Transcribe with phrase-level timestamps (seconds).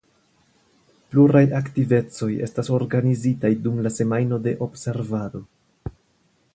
[1.15, 5.45] Pluraj aktivecoj estas organizitaj dum la semajno de observado.